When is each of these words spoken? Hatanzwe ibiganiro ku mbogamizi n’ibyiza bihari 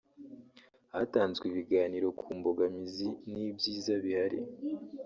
Hatanzwe 0.93 1.43
ibiganiro 1.51 2.07
ku 2.19 2.27
mbogamizi 2.37 3.07
n’ibyiza 3.31 3.93
bihari 4.03 4.39